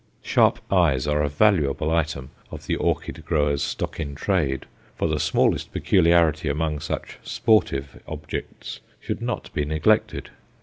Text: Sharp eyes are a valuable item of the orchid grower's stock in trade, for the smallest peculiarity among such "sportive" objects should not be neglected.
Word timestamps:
Sharp 0.23 0.57
eyes 0.73 1.05
are 1.05 1.21
a 1.21 1.29
valuable 1.29 1.91
item 1.91 2.31
of 2.49 2.65
the 2.65 2.75
orchid 2.75 3.23
grower's 3.23 3.61
stock 3.61 3.99
in 3.99 4.15
trade, 4.15 4.65
for 4.95 5.07
the 5.07 5.19
smallest 5.19 5.71
peculiarity 5.71 6.49
among 6.49 6.79
such 6.79 7.19
"sportive" 7.21 8.01
objects 8.07 8.79
should 8.99 9.21
not 9.21 9.53
be 9.53 9.63
neglected. 9.63 10.31